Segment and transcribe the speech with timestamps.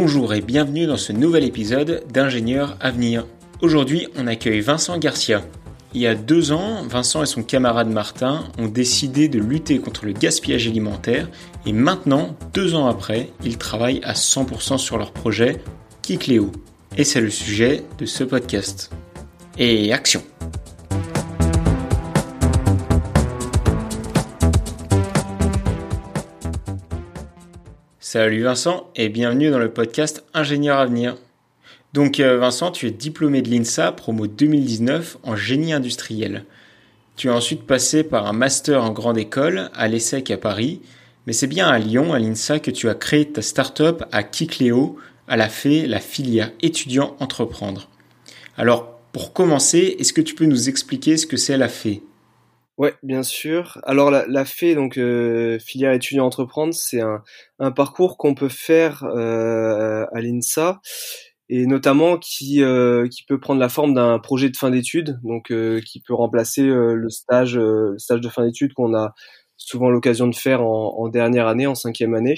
[0.00, 3.26] Bonjour et bienvenue dans ce nouvel épisode d'Ingénieur Avenir.
[3.62, 5.42] Aujourd'hui, on accueille Vincent Garcia.
[5.92, 10.06] Il y a deux ans, Vincent et son camarade Martin ont décidé de lutter contre
[10.06, 11.28] le gaspillage alimentaire
[11.66, 15.56] et maintenant, deux ans après, ils travaillent à 100% sur leur projet
[16.02, 16.52] Kikléo.
[16.96, 18.92] Et c'est le sujet de ce podcast.
[19.58, 20.22] Et action
[28.10, 31.18] Salut Vincent et bienvenue dans le podcast Ingénieur Avenir.
[31.92, 36.46] Donc euh, Vincent, tu es diplômé de l'INSA promo 2019 en génie industriel.
[37.16, 40.80] Tu as ensuite passé par un master en grande école à l'ESSEC à Paris,
[41.26, 44.96] mais c'est bien à Lyon, à l'INSA, que tu as créé ta start-up à Kikléo,
[45.28, 47.90] à la FE, la filière étudiant entreprendre.
[48.56, 52.00] Alors, pour commencer, est-ce que tu peux nous expliquer ce que c'est la FE
[52.78, 53.80] Ouais, bien sûr.
[53.82, 57.24] Alors la, la FE, donc euh, filière étudiant entreprendre, c'est un,
[57.58, 60.80] un, parcours qu'on peut faire euh, à l'INSA
[61.48, 65.50] et notamment qui euh, qui peut prendre la forme d'un projet de fin d'études, donc
[65.50, 69.12] euh, qui peut remplacer euh, le stage le stage de fin d'études qu'on a
[69.56, 72.36] souvent l'occasion de faire en, en, dernière année, en cinquième année.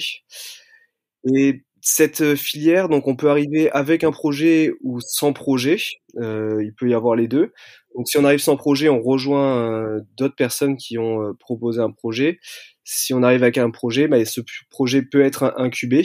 [1.33, 5.77] Et cette filière, donc on peut arriver avec un projet ou sans projet.
[6.15, 7.51] il peut y avoir les deux.
[7.95, 11.81] Donc si on arrive sans projet, on rejoint euh, d'autres personnes qui ont euh, proposé
[11.81, 12.39] un projet.
[12.83, 16.03] Si on arrive avec un projet, bah, ce projet peut être incubé.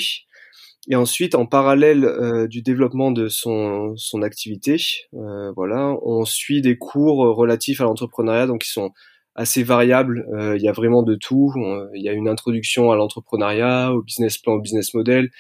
[0.89, 4.77] Et ensuite, en parallèle euh, du développement de son, son activité,
[5.13, 8.91] voilà, on suit des cours relatifs à l'entrepreneuriat, donc qui sont
[9.35, 10.25] assez variables.
[10.57, 11.53] il y a vraiment de tout.
[11.95, 15.31] il y a une introduction à l'entrepreneuriat, au business plan, au business model,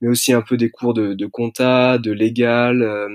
[0.00, 3.08] mais aussi un peu des cours de, de compta, de légal, euh,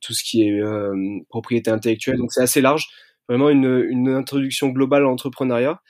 [0.00, 0.94] tout ce qui est euh,
[1.28, 2.18] propriété intellectuelle.
[2.18, 2.88] Donc c'est assez large,
[3.28, 5.80] vraiment une, une introduction globale à l'entrepreneuriat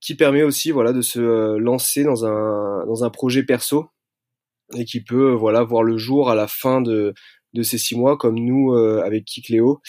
[0.00, 3.88] qui permet aussi voilà de se euh, lancer dans un dans un projet perso
[4.76, 7.14] et qui peut voilà voir le jour à la fin de
[7.54, 9.80] de ces six mois comme nous avec Kikléo.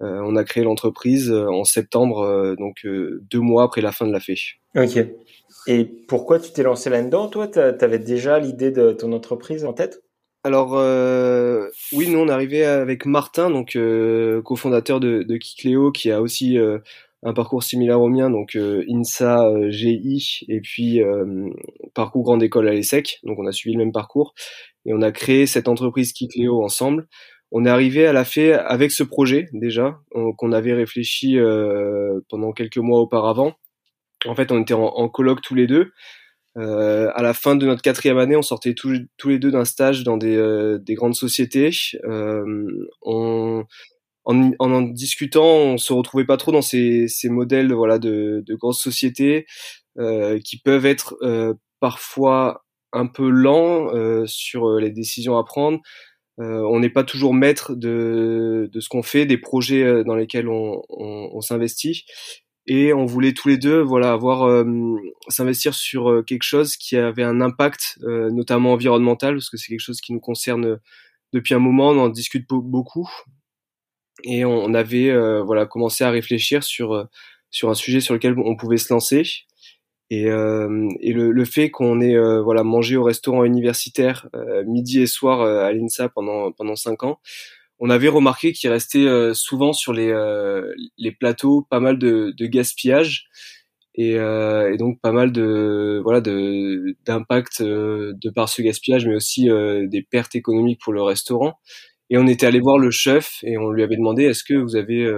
[0.00, 4.59] on a créé l'entreprise en septembre, donc deux mois après la fin de la fée.
[4.76, 4.98] Ok.
[5.66, 9.72] Et pourquoi tu t'es lancé là-dedans Toi, tu avais déjà l'idée de ton entreprise en
[9.72, 10.02] tête?
[10.42, 15.92] Alors euh, oui, nous on est arrivé avec Martin, donc euh, cofondateur de, de Kikléo,
[15.92, 16.78] qui a aussi euh,
[17.22, 21.02] un parcours similaire au mien, donc euh, INSA, euh, GI, et puis
[21.94, 23.20] parcours grande école à l'ESSEC.
[23.24, 24.32] Donc on a suivi le même parcours
[24.86, 27.06] et on a créé cette entreprise Kikléo ensemble.
[27.52, 29.98] On est arrivé à la fait avec ce projet déjà
[30.38, 31.36] qu'on avait réfléchi
[32.28, 33.56] pendant quelques mois auparavant
[34.26, 35.92] en fait, on était en, en colloque tous les deux.
[36.58, 40.02] Euh, à la fin de notre quatrième année, on sortait tous, les deux d'un stage
[40.02, 41.70] dans des, euh, des grandes sociétés.
[42.04, 43.64] Euh, on,
[44.24, 48.54] en, en, discutant, on se retrouvait pas trop dans ces, ces modèles voilà de, de
[48.54, 49.46] grosses sociétés
[49.98, 55.80] euh, qui peuvent être euh, parfois un peu lents euh, sur les décisions à prendre.
[56.38, 60.82] on n'est pas toujours maître de, de ce qu'on fait, des projets dans lesquels on,
[60.88, 62.04] on s'investit
[62.66, 64.64] et on voulait tous les deux voilà avoir euh,
[65.28, 69.68] s'investir sur euh, quelque chose qui avait un impact euh, notamment environnemental parce que c'est
[69.68, 70.78] quelque chose qui nous concerne
[71.32, 73.08] depuis un moment on en discute beaucoup.
[74.24, 75.10] Et on, avait
[75.40, 77.08] voilà commencé à réfléchir sur
[77.50, 79.22] sur un sujet sur lequel on pouvait se lancer.
[80.10, 84.28] Et, et le, le, fait qu'on ait voilà mangé au restaurant universitaire
[84.66, 87.18] midi et soir à l'INSA pendant pendant cinq ans
[87.80, 92.32] on avait remarqué qu'il restait euh, souvent sur les, euh, les plateaux pas mal de,
[92.36, 93.28] de gaspillage
[93.94, 99.16] et, euh, et, donc pas mal de voilà de d'impact de par ce gaspillage, mais
[99.16, 101.54] aussi des pertes économiques pour le restaurant.
[102.10, 104.76] Et on était allé voir le chef et on lui avait demandé est-ce que vous
[104.76, 105.10] avez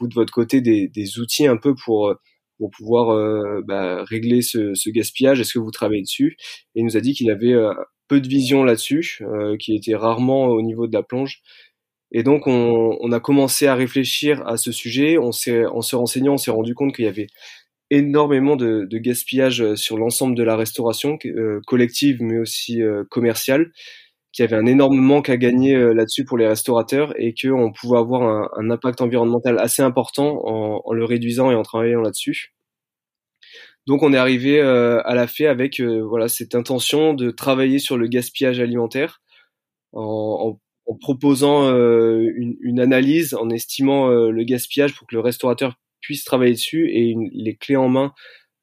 [0.00, 2.14] vous de votre côté des, des outils un peu pour
[2.58, 5.40] pour pouvoir bah, régler ce, ce gaspillage?
[5.40, 6.36] Est-ce que vous travaillez dessus?
[6.74, 7.54] Et il nous a dit qu'il avait
[8.08, 9.20] peu de vision là-dessus,
[9.60, 11.42] qu'il était rarement au niveau de la plonge
[12.12, 15.18] et donc, on, on, a commencé à réfléchir à ce sujet.
[15.18, 15.32] On en
[15.82, 17.26] se renseignant, on s'est rendu compte qu'il y avait
[17.90, 23.04] énormément de, de gaspillage euh, sur l'ensemble de la restauration euh, collective, mais aussi euh,
[23.10, 23.70] commerciale,
[24.32, 27.72] qu'il y avait un énorme manque à gagner euh, là-dessus pour les restaurateurs et qu'on
[27.72, 32.00] pouvait avoir un, un, impact environnemental assez important en, en, le réduisant et en travaillant
[32.00, 32.54] là-dessus.
[33.86, 38.08] Donc, on est arrivé à la fait avec voilà cette intention de travailler sur le
[38.08, 39.20] gaspillage alimentaire
[39.92, 45.14] en, en en proposant euh, une, une, analyse, en estimant euh, le gaspillage pour que
[45.14, 48.14] le restaurateur puisse travailler dessus et une, les clés en main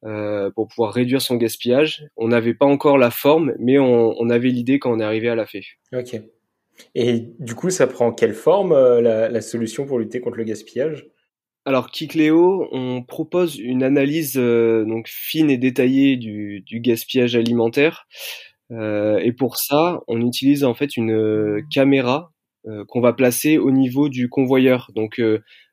[0.05, 2.05] euh, pour pouvoir réduire son gaspillage.
[2.15, 5.29] On n'avait pas encore la forme, mais on, on avait l'idée quand on est arrivé
[5.29, 5.65] à la fée.
[5.93, 6.19] Ok.
[6.95, 11.07] Et du coup, ça prend quelle forme la, la, solution pour lutter contre le gaspillage?
[11.65, 18.07] Alors Kikléo, on propose une analyse donc fine et détaillée du, du gaspillage alimentaire
[18.71, 22.31] et pour ça, on utilise en fait une caméra
[22.87, 24.89] qu'on va placer au niveau du convoyeur.
[24.95, 25.21] Donc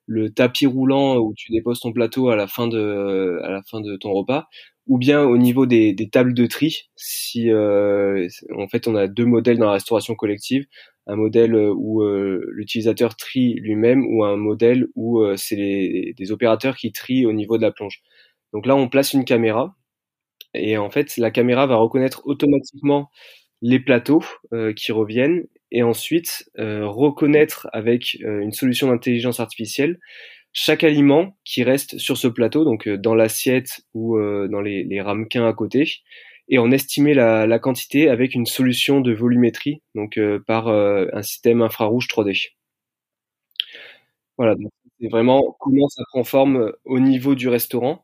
[0.07, 3.81] le tapis roulant où tu déposes ton plateau à la fin de à la fin
[3.81, 4.47] de ton repas
[4.89, 9.25] ou bien au niveau des, des tables de tri si en fait on a deux
[9.25, 10.65] modèles dans la restauration collective
[11.07, 17.25] un modèle où l'utilisateur trie lui-même ou un modèle où c'est des opérateurs qui trient
[17.25, 18.01] au niveau de la plonge
[18.53, 19.77] donc là on place une caméra
[20.55, 23.11] et en fait, la caméra va reconnaître automatiquement
[23.63, 29.99] les plateaux euh, qui reviennent et ensuite euh, reconnaître avec euh, une solution d'intelligence artificielle
[30.53, 35.47] chaque aliment qui reste sur ce plateau, donc dans l'assiette ou dans les, les, ramequins
[35.47, 35.89] à côté,
[36.49, 40.19] et en estimer la, la quantité avec une solution de volumétrie, donc
[40.49, 42.51] par un système infrarouge 3D.
[44.39, 48.03] Voilà, donc c'est vraiment comment ça prend forme au niveau du restaurant.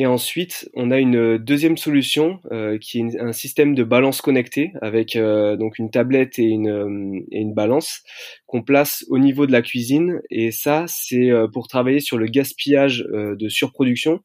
[0.00, 4.70] Et ensuite, on a une deuxième solution euh, qui est un système de balance connectée
[4.80, 8.04] avec euh, donc une tablette et une, euh, et une balance
[8.46, 10.20] qu'on place au niveau de la cuisine.
[10.30, 14.20] Et ça, c'est pour travailler sur le gaspillage de surproduction.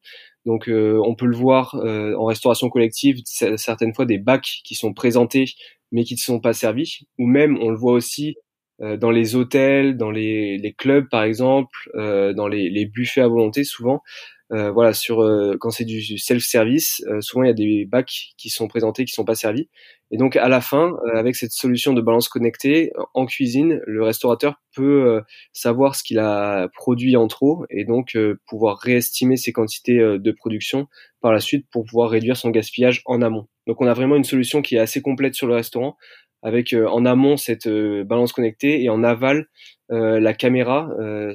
[0.46, 5.46] Donc, on peut le voir en restauration collective, certaines fois des bacs qui sont présentés
[5.92, 8.34] mais qui ne sont pas servis, ou même on le voit aussi
[8.80, 13.64] dans les hôtels, dans les, les clubs par exemple, dans les, les buffets à volonté
[13.64, 17.86] souvent euh, voilà, sur euh, quand c'est du self-service, euh, souvent il y a des
[17.86, 19.68] bacs qui sont présentés qui sont pas servis.
[20.10, 24.60] Et donc à la fin, avec cette solution de balance connectée en cuisine, le restaurateur
[24.76, 25.20] peut
[25.52, 30.86] savoir ce qu'il a produit en trop et donc pouvoir réestimer ses quantités de production
[31.20, 33.48] par la suite pour pouvoir réduire son gaspillage en amont.
[33.66, 35.96] Donc on a vraiment une solution qui est assez complète sur le restaurant
[36.42, 39.48] avec en amont cette balance connectée et en aval
[39.88, 40.90] la caméra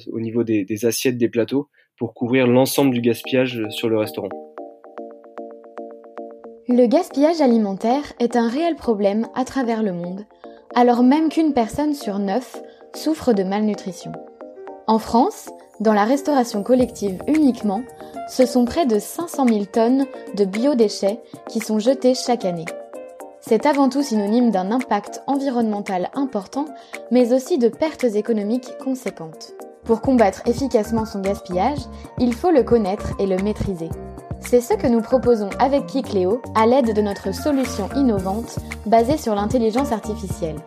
[0.07, 1.69] au niveau des, des assiettes des plateaux
[1.99, 4.29] pour couvrir l'ensemble du gaspillage sur le restaurant.
[6.67, 10.25] Le gaspillage alimentaire est un réel problème à travers le monde,
[10.75, 12.61] alors même qu'une personne sur neuf
[12.95, 14.11] souffre de malnutrition.
[14.87, 15.49] En France,
[15.79, 17.83] dans la restauration collective uniquement,
[18.29, 20.05] ce sont près de 500 000 tonnes
[20.35, 21.19] de biodéchets
[21.49, 22.65] qui sont jetés chaque année.
[23.41, 26.65] C'est avant tout synonyme d'un impact environnemental important,
[27.11, 29.53] mais aussi de pertes économiques conséquentes.
[29.83, 31.79] Pour combattre efficacement son gaspillage,
[32.19, 33.89] il faut le connaître et le maîtriser.
[34.39, 39.35] C'est ce que nous proposons avec Kikléo à l'aide de notre solution innovante basée sur
[39.35, 40.59] l'intelligence artificielle.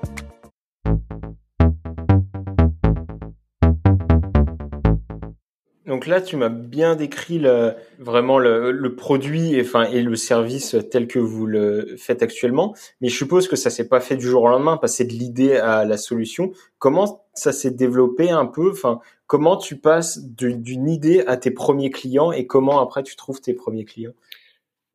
[5.92, 10.74] Donc là, tu m'as bien décrit le, vraiment le, produit et, enfin, et le service
[10.90, 12.74] tel que vous le faites actuellement.
[13.02, 15.54] Mais je suppose que ça s'est pas fait du jour au lendemain, passer de l'idée
[15.56, 16.52] à la solution.
[16.78, 18.70] Comment ça s'est développé un peu?
[18.70, 23.42] Enfin, comment tu passes d'une idée à tes premiers clients et comment après tu trouves
[23.42, 24.14] tes premiers clients?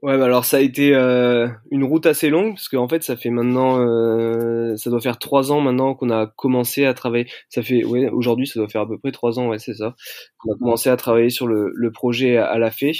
[0.03, 3.17] Ouais, bah alors ça a été euh, une route assez longue parce qu'en fait ça
[3.17, 7.27] fait maintenant, euh, ça doit faire trois ans maintenant qu'on a commencé à travailler.
[7.49, 9.95] Ça fait, ouais, aujourd'hui ça doit faire à peu près trois ans, ouais, c'est ça.
[10.38, 12.91] qu'on a commencé à travailler sur le, le projet à, la fée.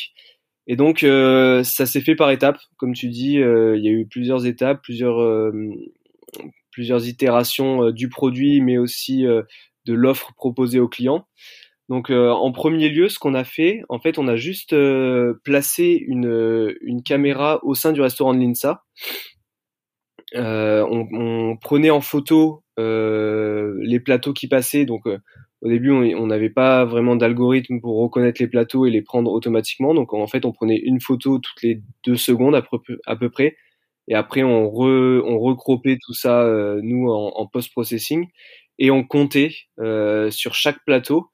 [0.66, 3.34] Et donc euh, ça s'est fait par étapes, comme tu dis.
[3.36, 5.52] Il y a eu plusieurs étapes, plusieurs
[6.72, 11.28] plusieurs itérations du produit, mais aussi de l'offre proposée aux clients.
[11.90, 15.36] Donc euh, en premier lieu, ce qu'on a fait, en fait, on a juste euh,
[15.44, 18.84] placé une, une caméra au sein du restaurant de l'INSA.
[20.36, 24.86] Euh, on, prenait en photo les plateaux qui passaient.
[24.86, 29.32] Donc au début, on n'avait pas vraiment d'algorithme pour reconnaître les plateaux et les prendre
[29.32, 29.94] automatiquement.
[29.94, 32.62] Donc en fait, on prenait une photo toutes les deux secondes à
[33.16, 33.56] peu, près.
[34.10, 36.46] Et après, on, re, on recropait tout ça,
[36.84, 38.28] nous, en post-processing.
[38.78, 39.56] Et on comptait
[40.30, 41.30] sur chaque plateau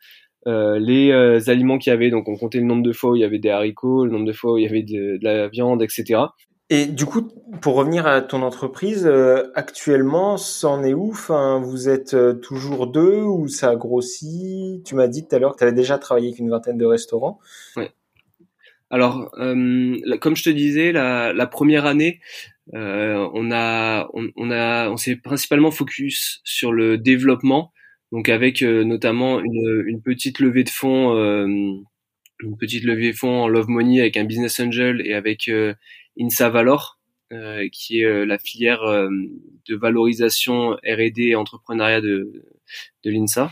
[0.45, 2.09] euh, les euh, aliments qu'il y avait.
[2.09, 4.25] Donc on comptait le nombre de fois où il y avait des haricots, le nombre
[4.25, 6.21] de fois où il y avait de, la viande, etc.
[6.69, 7.29] Et du coup,
[7.61, 11.11] pour revenir à ton entreprise, euh, actuellement, c'en est où?
[11.11, 14.81] Enfin, Vous êtes toujours deux ou ça a grossi?
[14.85, 16.85] Tu m'as dit tout à l'heure que tu avais déjà travaillé avec une vingtaine de
[16.85, 17.39] restaurants.
[17.75, 17.91] Ouais.
[18.89, 22.19] Alors, comme je te disais, la, la première année,
[22.73, 27.71] on a, on, on a, on s'est principalement focus sur le développement
[28.13, 33.17] donc avec euh, notamment une, une, petite levée de fonds, euh, une petite levée de
[33.17, 35.73] fonds en Love Money avec un business angel et avec euh,
[36.19, 36.99] Insa Valor,
[37.71, 42.45] qui est la filière de valorisation R&D et entrepreneuriat de,
[43.03, 43.51] de l'INSA.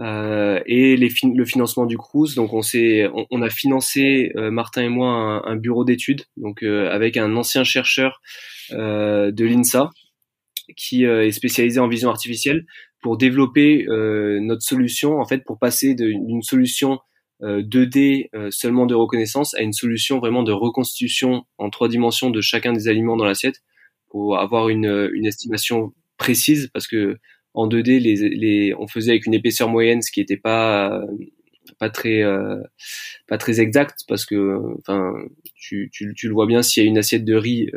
[0.00, 2.36] Euh, et les le financement du cruise.
[2.36, 7.16] Donc on s'est, on, a financé Martin et moi un, un bureau d'études, donc avec
[7.16, 8.22] un ancien chercheur
[8.70, 9.90] de l'INSA
[10.76, 12.66] qui est spécialisé en vision artificielle
[13.02, 17.00] pour développer euh, notre solution, en fait, pour passer d'une solution
[17.42, 22.30] 2D euh, euh, seulement de reconnaissance à une solution vraiment de reconstitution en trois dimensions
[22.30, 23.60] de chacun des aliments dans l'assiette.
[24.08, 27.18] pour avoir une, une estimation précise parce que
[27.54, 31.02] en 2D, les, les, on faisait avec une épaisseur moyenne, ce qui n'était pas
[31.78, 32.22] pas très
[33.26, 35.12] pas très exact parce que enfin
[35.54, 37.70] tu, tu, tu le vois bien s'il y a une assiette de riz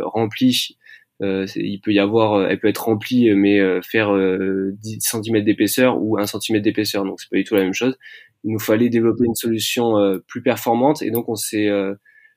[0.00, 0.77] remplie euh,
[1.20, 6.00] il peut y avoir, euh, elle peut être remplie, mais euh, faire 10 cm d'épaisseur
[6.00, 7.98] ou 1 cm d'épaisseur, donc c'est pas du tout la même chose.
[8.44, 11.68] Il nous fallait développer une solution plus performante et donc on s'est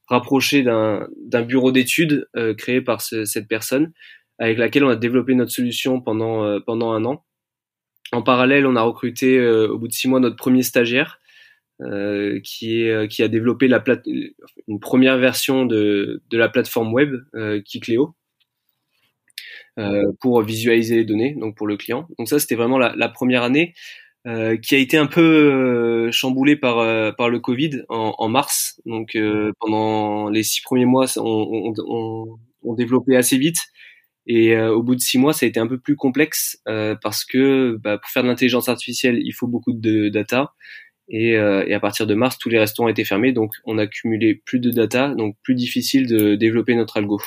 [0.07, 3.93] rapproché d'un bureau d'études créé par cette personne
[4.39, 7.23] avec laquelle on a développé notre solution pendant pendant un an.
[8.13, 11.21] En parallèle, on a recruté au bout de six mois notre premier stagiaire
[11.83, 14.05] euh, qui est qui a développé la plate
[14.67, 18.05] une première version de de la plateforme web euh, euh,
[20.19, 22.07] pour visualiser les données, donc pour le client.
[22.17, 23.73] Donc ça, c'était vraiment la, la, première année
[24.27, 28.81] euh, qui a été un peu euh, chamboulée par par le Covid en, en mars.
[28.85, 29.17] Donc
[29.59, 32.25] pendant les six premiers mois, on, on, on,
[32.63, 33.57] on développait assez vite.
[34.27, 37.25] Et au bout de six mois, ça a été un peu plus complexe euh, parce
[37.25, 40.53] que bah, pour faire de l'intelligence artificielle, il faut beaucoup de data.
[41.09, 43.87] Et, euh, et, à partir de mars, tous les restaurants étaient fermés, donc on a
[43.87, 47.19] cumulé plus de data, donc plus difficile de développer notre algo.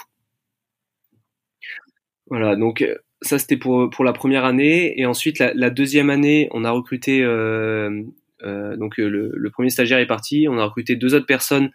[2.29, 4.99] Voilà, donc euh, ça c'était pour pour la première année.
[5.01, 8.03] Et ensuite la, la deuxième année on a recruté euh,
[8.45, 11.71] euh, donc euh, le, le, premier stagiaire est parti, on a recruté deux autres personnes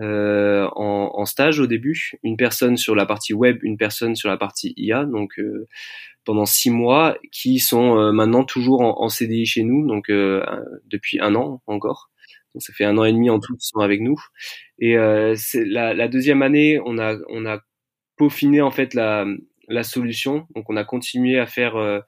[0.00, 4.28] euh, en, en, stage au début, une personne sur la partie web, une personne sur
[4.28, 5.40] la partie IA, donc
[6.24, 11.34] pendant six mois, qui sont maintenant toujours en, en, CDI chez nous, donc depuis un
[11.34, 12.10] an encore.
[12.54, 14.20] Donc ça fait un an et demi en tout qu'ils sont avec nous.
[14.78, 17.60] Et la, la, deuxième année, on a on a
[18.16, 19.26] peaufiné en fait la
[19.68, 20.46] la solution.
[20.54, 22.00] Donc on a continué à faire euh,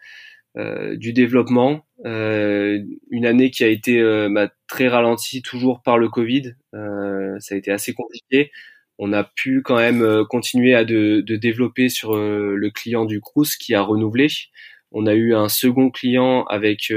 [0.57, 1.85] euh, du développement.
[2.05, 6.55] Euh, une année qui a été bah, très ralentie toujours par le Covid.
[6.73, 8.51] ça a été assez compliqué.
[8.99, 13.75] On a pu quand même continuer à de, développer sur le client du Crous qui
[13.75, 14.29] a renouvelé.
[14.93, 16.93] On a eu un second client avec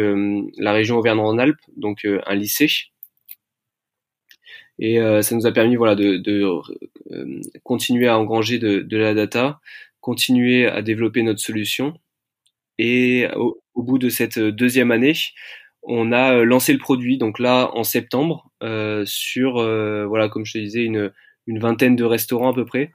[0.57, 2.69] la région Auvergne-Rhône-Alpes, donc un lycée.
[4.79, 6.21] Et ça nous a permis voilà de,
[7.63, 9.59] continuer à engranger de, de la data,
[10.07, 11.93] continuer à développer notre solution.
[12.77, 15.15] Et au, bout de cette deuxième année,
[15.83, 20.45] on a euh, lancé le produit, donc là en septembre, euh, sur, euh, voilà, comme
[20.45, 21.11] je te disais, une,
[21.47, 22.91] vingtaine de restaurants à peu près.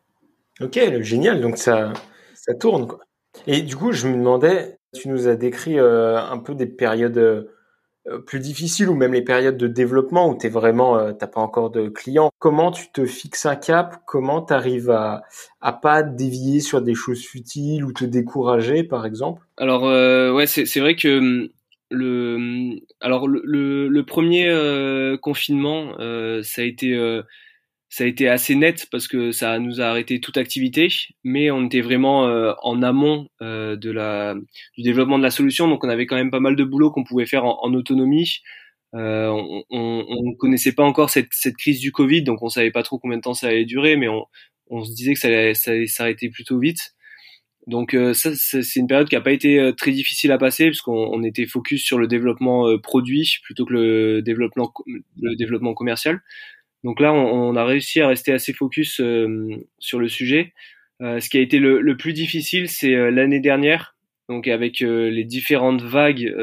[0.62, 1.92] Ok, génial, donc ça,
[2.32, 2.88] ça tourne.
[3.46, 7.44] Et du coup, je me demandais, tu nous as décrit un peu des périodes euh,
[8.26, 11.70] plus difficile ou même les périodes de développement où tu vraiment euh, t'as pas encore
[11.70, 12.30] de clients.
[12.38, 14.02] Comment tu te fixes un cap?
[14.06, 15.22] Comment tu arrives à
[15.60, 19.42] à pas dévier sur des choses futiles ou te décourager par exemple?
[19.56, 21.48] Alors euh, ouais c'est c'est vrai que hum,
[21.90, 25.92] le hum, alors le, le, premier euh, confinement
[26.42, 26.96] ça a été
[27.92, 30.88] ça a été assez net parce que ça nous a arrêté toute activité,
[31.24, 34.34] mais on était vraiment euh, en amont euh, de la,
[34.78, 37.04] du développement de la solution, donc on avait quand même pas mal de boulot qu'on
[37.04, 38.38] pouvait faire en, autonomie.
[38.94, 39.28] Euh,
[39.68, 42.98] on ne connaissait pas encore cette, cette, crise du Covid, donc on savait pas trop
[42.98, 44.24] combien de temps ça allait durer, mais on,
[44.70, 46.94] on se disait que ça allait, ça allait s'arrêter plutôt vite.
[47.66, 50.66] Donc euh, ça, c'est une période qui a pas été euh, très difficile à passer
[50.68, 54.72] puisqu'on on était focus sur le développement produit plutôt que le développement
[55.20, 56.22] le développement commercial.
[56.84, 59.48] Donc là, on, a réussi à rester assez focus euh,
[59.78, 60.52] sur le sujet.
[61.00, 63.96] Euh, ce qui a été le, plus difficile, c'est euh, l'année dernière,
[64.28, 66.34] donc avec les différentes vagues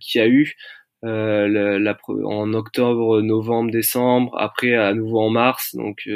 [0.00, 0.56] qu'il y a eu.
[1.04, 5.74] En octobre, novembre, décembre, après à nouveau en mars.
[5.76, 6.08] Donc,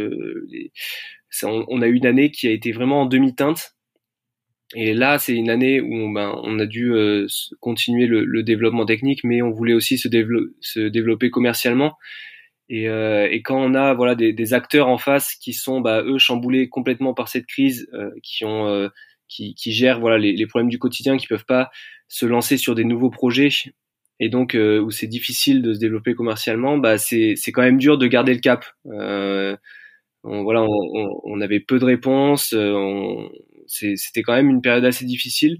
[1.44, 3.76] on, a eu une année qui a été vraiment en demi-teinte.
[4.74, 6.92] Et là, c'est une année où on, ben, a dû
[7.60, 11.96] continuer le, développement technique, mais on voulait aussi se développer commercialement.
[12.74, 16.02] Et, euh, et, quand on a voilà des, des, acteurs en face qui sont bah,
[16.04, 18.88] eux chamboulés complètement par cette crise, euh, qui ont euh,
[19.28, 21.70] qui, qui, gèrent voilà les, les, problèmes du quotidien, qui peuvent pas
[22.08, 23.50] se lancer sur des nouveaux projets
[24.20, 27.76] et donc euh, où c'est difficile de se développer commercialement, bah c'est c'est quand même
[27.76, 28.64] dur de garder le cap.
[28.86, 29.54] Euh,
[30.24, 32.54] on, voilà, on, on, avait peu de réponses,
[33.66, 35.58] c'était quand même une période assez difficile.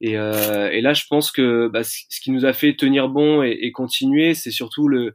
[0.00, 3.58] Et, et là, je pense que bah, ce qui nous a fait tenir bon et,
[3.62, 5.14] et continuer, c'est surtout le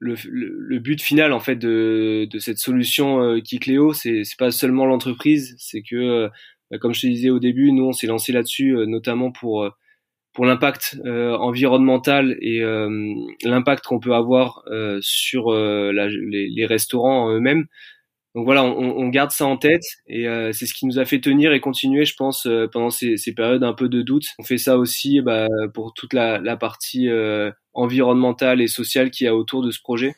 [0.00, 4.50] le, le, but final en fait de, de cette solution euh, Kicleo, c'est c'est pas
[4.50, 6.28] seulement l'entreprise, c'est que euh,
[6.70, 9.62] bah, comme je te disais au début, nous on s'est lancé là-dessus euh, notamment pour
[9.62, 9.70] euh,
[10.32, 12.60] pour l'impact environnemental et
[13.44, 14.62] l'impact qu'on peut avoir
[15.00, 17.66] sur la, les, les, restaurants eux-mêmes.
[18.36, 21.20] Donc voilà, on, on, garde ça en tête et c'est ce qui nous a fait
[21.20, 24.26] tenir et continuer, je pense, pendant ces, ces, périodes un peu de doute.
[24.38, 27.08] On fait ça aussi bah, pour toute la, la partie
[27.72, 30.14] environnementale et sociale qu'il y a autour de ce projet?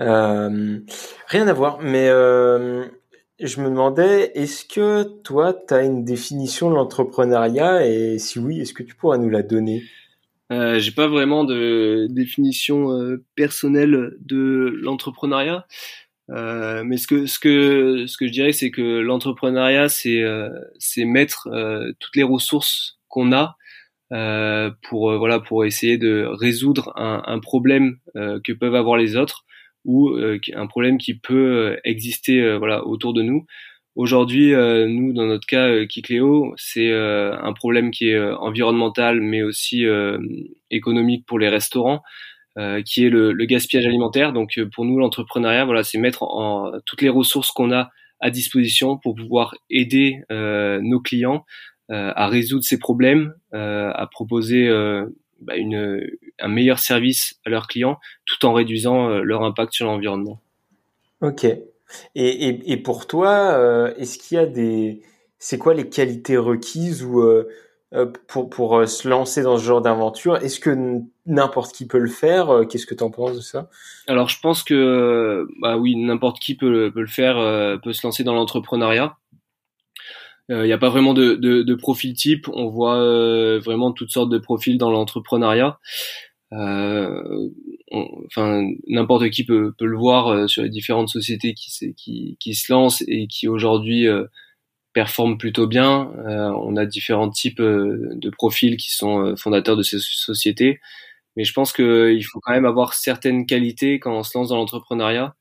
[0.00, 0.78] Euh,
[1.26, 2.86] Rien à voir, mais euh,
[3.40, 7.86] je me demandais, est-ce que toi, tu as une définition de l'entrepreneuriat?
[7.86, 9.82] Et si oui, est-ce que tu pourrais nous la donner?
[10.50, 15.66] Euh, J'ai pas vraiment de définition euh, personnelle de l'entrepreneuriat,
[16.30, 20.48] euh, mais ce que ce que ce que je dirais, c'est que l'entrepreneuriat, c'est euh,
[20.78, 23.56] c'est mettre euh, toutes les ressources qu'on a
[24.10, 29.44] pour voilà pour essayer de résoudre un, un problème que peuvent avoir les autres
[29.84, 33.46] ou euh, un problème qui peut euh, exister euh, voilà autour de nous.
[33.96, 39.84] Aujourd'hui, nous, dans notre cas, Kikléo, c'est un problème qui est environnemental, mais aussi
[40.70, 42.04] économique pour les restaurants,
[42.84, 44.32] qui est le, le, gaspillage alimentaire.
[44.32, 48.98] Donc, pour nous, l'entrepreneuriat, voilà, c'est mettre en, toutes les ressources qu'on a à disposition
[48.98, 51.44] pour pouvoir aider nos clients
[51.90, 54.68] à résoudre ces problèmes, à proposer
[55.40, 56.00] bah, une,
[56.40, 60.40] un meilleur service à leurs clients tout en réduisant euh, leur impact sur l'environnement.
[61.20, 61.44] Ok.
[61.44, 61.60] Et,
[62.16, 65.02] et, et pour toi, euh, est-ce qu'il y a des...
[65.38, 67.48] C'est quoi les qualités requises ou euh,
[68.26, 70.36] pour, pour se lancer dans ce genre d'aventure?
[70.38, 70.76] Est-ce que
[71.26, 72.64] n'importe qui peut le faire?
[72.68, 73.70] Qu'est-ce que tu en penses de ça?
[74.08, 77.36] Alors je pense que bah oui, n'importe qui peut, peut le faire,
[77.80, 79.16] peut se lancer dans l'entrepreneuriat.
[80.48, 82.48] Il euh, n'y a pas vraiment de, de, de, profil type.
[82.48, 85.78] On voit euh, vraiment toutes sortes de profils dans l'entrepreneuriat.
[86.52, 87.50] Euh,
[87.92, 92.54] enfin, n'importe qui peut, peut, le voir euh, sur les différentes sociétés qui, qui, qui
[92.54, 94.06] se lancent et qui aujourd'hui
[94.94, 96.10] performent plutôt bien.
[96.26, 100.80] on a différents types de profils qui sont fondateurs de ces sociétés.
[101.36, 104.56] Mais je pense qu'il faut quand même avoir certaines qualités quand on se lance dans
[104.56, 105.34] l'entrepreneuriat.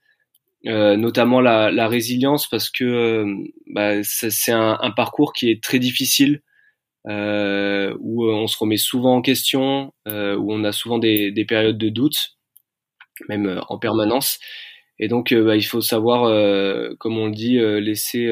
[0.65, 3.35] Euh, notamment la, la, résilience parce que euh,
[3.67, 6.41] bah, c'est un, un, parcours qui est très difficile
[7.07, 11.45] euh, où euh, on se remet souvent en question où on a souvent des, des,
[11.45, 12.37] périodes de doute
[13.29, 14.39] même en permanence.
[14.97, 16.23] Et donc bah, il faut savoir
[16.97, 18.27] comme on le dit laisser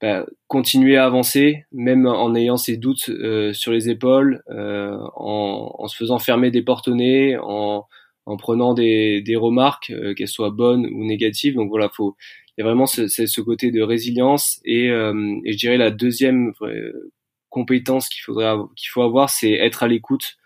[0.00, 3.10] bah, continuer à avancer même en ayant ces doutes
[3.52, 7.86] sur les épaules en, en, se faisant fermer des porte nez en
[8.26, 11.54] en prenant des, des remarques, euh, qu'elles soient bonnes ou négatives.
[11.54, 12.16] Donc voilà, faut
[12.56, 15.90] il y a vraiment ce, ce côté de résilience et, euh, et je dirais la
[15.90, 16.52] deuxième
[17.48, 20.36] compétence qu'il faudrait qu'il faut avoir, c'est être à l'écoute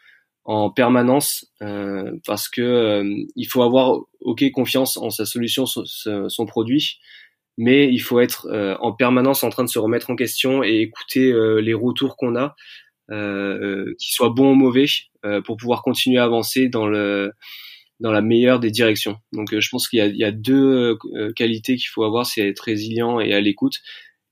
[0.45, 5.85] en permanence euh, parce que euh, il faut avoir ok confiance en sa solution, son,
[5.85, 6.99] son produit,
[7.59, 8.49] mais il faut être
[8.81, 12.55] en permanence en train de se remettre en question et écouter les retours qu'on a,
[13.09, 14.87] qu'ils soient bons ou mauvais,
[15.45, 17.33] pour pouvoir continuer à avancer dans le
[18.01, 19.17] dans la meilleure des directions.
[19.33, 22.47] Donc euh, je pense qu'il y, y a, deux euh, qualités qu'il faut avoir, c'est
[22.49, 23.79] être résilient et à l'écoute.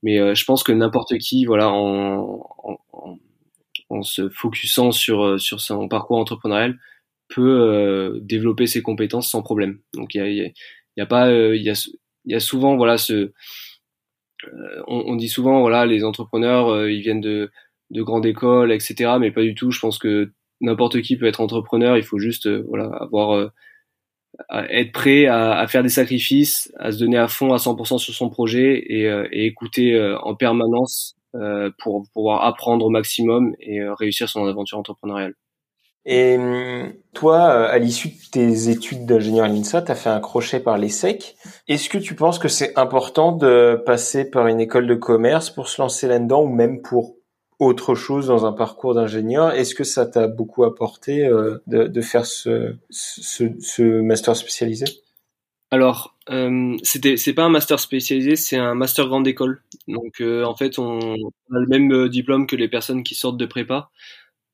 [0.03, 3.19] Mais euh, je pense que n'importe qui, voilà, en, en,
[3.89, 6.79] en, se focusant sur sur son parcours entrepreneurial,
[7.29, 9.79] peut développer ses compétences sans problème.
[9.93, 10.53] Donc il y a, il
[10.97, 11.89] y a, pas, il y a,
[12.25, 13.33] y a souvent, voilà, ce,
[14.87, 17.51] on, on, dit souvent, voilà, les entrepreneurs, ils viennent de
[17.91, 19.11] de grandes écoles, etc.
[19.19, 19.71] Mais pas du tout.
[19.71, 21.97] Je pense que n'importe qui peut être entrepreneur.
[21.97, 23.51] Il faut juste euh, voilà avoir euh,
[24.69, 28.13] être prêt à, à, faire des sacrifices, à se donner à fond à 100% sur
[28.13, 31.15] son projet et, euh, et écouter en permanence
[31.77, 35.35] pour pouvoir apprendre au maximum et réussir son aventure entrepreneuriale.
[36.05, 36.35] Et
[37.13, 40.79] toi, à l'issue de tes études d'ingénieur à l'INSA, tu as fait un crochet par
[40.79, 41.35] l'ESSEC.
[41.67, 45.67] Est-ce que tu penses que c'est important de passer par une école de commerce pour
[45.67, 47.16] se lancer là-dedans ou même pour
[47.59, 49.51] autre chose dans un parcours d'ingénieur.
[49.51, 54.85] Est-ce que ça t'a beaucoup apporté euh, de, de, faire ce, ce, ce, master spécialisé?
[55.69, 59.61] Alors, euh, c'était c'est pas un master spécialisé, c'est un master grande école.
[59.87, 63.37] Donc euh, en fait, on, a le même euh, diplôme que les personnes qui sortent
[63.37, 63.89] de prépa.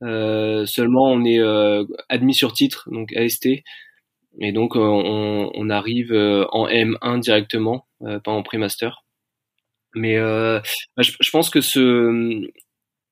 [0.03, 1.39] Euh, seulement, on est
[2.09, 3.47] admis sur titre, donc AST.
[4.39, 6.11] Et donc, on, on arrive
[6.51, 9.03] en M1 directement, pas en pré-master.
[9.95, 10.63] Mais bah,
[10.97, 12.49] je, je, pense que ce,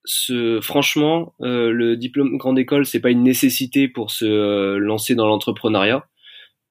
[0.06, 5.16] ce, franchement, euh, le diplôme grande école, c'est pas une nécessité pour se euh, lancer
[5.16, 6.08] dans l'entrepreneuriat.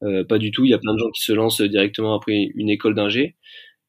[0.03, 0.65] Euh, pas du tout.
[0.65, 3.37] Il y a plein de gens qui se lancent directement après une école d'ingé.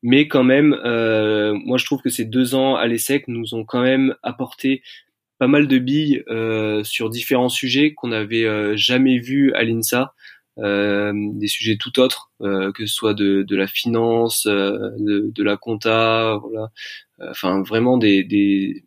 [0.03, 3.65] Mais quand même, euh, moi je trouve que ces deux ans à l'ESSEC nous ont
[3.65, 4.81] quand même apporté
[5.39, 6.23] pas mal de billes
[6.83, 10.13] sur différents sujets qu'on n'avait jamais vus à l'INSA.
[10.57, 16.37] des sujets tout autres, que ce soit de, de la finance, de, de, la compta,
[16.41, 16.69] voilà.
[17.19, 18.83] Enfin, vraiment des, des,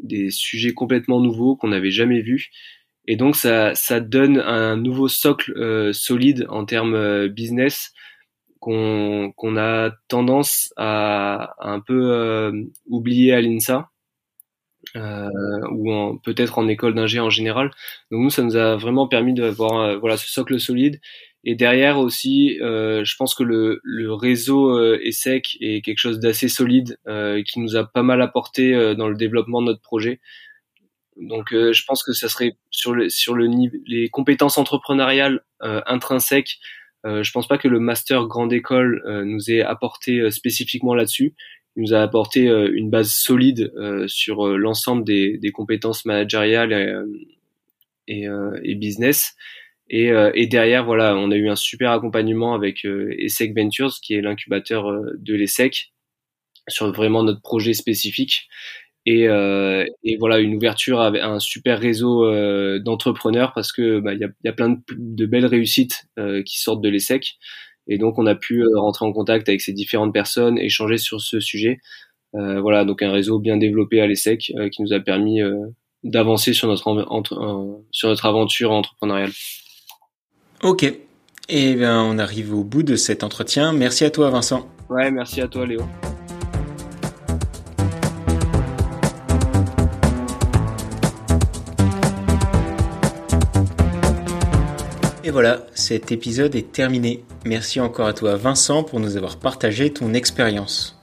[0.00, 2.50] des sujets complètement nouveaux qu'on n'avait jamais vus.
[3.08, 7.92] Et donc ça, ça donne un nouveau socle euh, solide en termes euh, business
[8.58, 13.90] qu'on a tendance à, un peu euh, oublier à l'INSA
[15.70, 17.70] ou peut-être en école d'ingé en général.
[18.10, 21.00] Donc nous, ça nous a vraiment permis d'avoir voilà ce socle solide
[21.48, 26.18] Et derrière aussi, euh, je pense que le, le réseau euh, ESSEC est quelque chose
[26.18, 29.80] d'assez solide euh, qui nous a pas mal apporté euh, dans le développement de notre
[29.80, 30.20] projet.
[31.16, 33.48] Donc, euh, je pense que ça serait sur le sur le
[33.86, 36.58] les compétences entrepreneuriales intrinsèques.
[37.04, 41.34] je pense pas que le master grande école nous ait apporté spécifiquement là-dessus.
[41.76, 43.72] Il nous a apporté une base solide
[44.06, 47.06] sur l'ensemble des, des, compétences managériales
[48.06, 48.26] et,
[48.62, 49.34] et business.
[49.88, 53.94] Et, euh, et, derrière, voilà, on a eu un super accompagnement avec euh, ESSEC Ventures,
[54.02, 55.92] qui est l'incubateur euh, de l'ESSEC,
[56.68, 58.48] sur vraiment notre projet spécifique.
[59.06, 64.14] Et, euh, et, voilà, une ouverture avec un super réseau euh, d'entrepreneurs parce que bah,
[64.14, 67.36] il y, a, y, a, plein de, de belles réussites euh, qui sortent de l'ESSEC.
[67.86, 71.38] Et donc, on a pu rentrer en contact avec ces différentes personnes, échanger sur ce
[71.38, 71.78] sujet.
[72.32, 75.40] voilà, donc un réseau bien développé à l'ESSEC qui nous a permis
[76.02, 79.30] d'avancer sur notre, sur notre aventure entrepreneuriale.
[80.62, 80.82] Ok.
[80.84, 81.00] Et
[81.48, 83.72] eh bien, on arrive au bout de cet entretien.
[83.72, 84.68] Merci à toi, Vincent.
[84.88, 85.82] Ouais, merci à toi, Léo.
[95.22, 97.24] Et voilà, cet épisode est terminé.
[97.44, 100.95] Merci encore à toi, Vincent, pour nous avoir partagé ton expérience.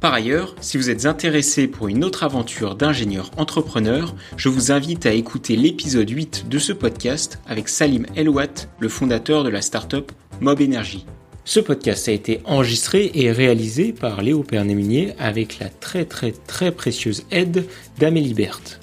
[0.00, 5.04] Par ailleurs, si vous êtes intéressé pour une autre aventure d'ingénieur entrepreneur, je vous invite
[5.04, 10.10] à écouter l'épisode 8 de ce podcast avec Salim Elouat, le fondateur de la startup
[10.40, 11.04] Mob Energy.
[11.44, 16.72] Ce podcast a été enregistré et réalisé par Léo Pernéminier avec la très très très
[16.72, 17.66] précieuse aide
[17.98, 18.80] d'Amélie Berthe.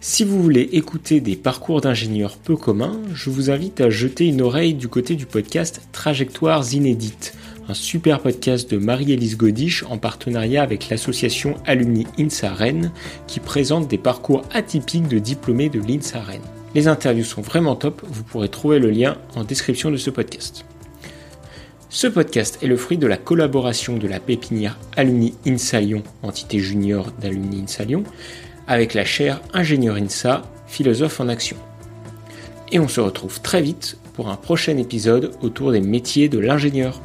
[0.00, 4.40] Si vous voulez écouter des parcours d'ingénieurs peu communs, je vous invite à jeter une
[4.40, 7.34] oreille du côté du podcast Trajectoires inédites
[7.68, 12.92] un super podcast de Marie-Élise Godiche en partenariat avec l'association Alumni INSA Rennes
[13.26, 16.40] qui présente des parcours atypiques de diplômés de l'INSA Rennes.
[16.74, 20.64] Les interviews sont vraiment top, vous pourrez trouver le lien en description de ce podcast.
[21.90, 26.60] Ce podcast est le fruit de la collaboration de la pépinière Alumni INSA Lyon, entité
[26.60, 28.04] junior d'Alumni INSA Lyon,
[28.66, 31.56] avec la chaire Ingénieur INSA, philosophe en action.
[32.72, 37.00] Et on se retrouve très vite pour un prochain épisode autour des métiers de l'ingénieur.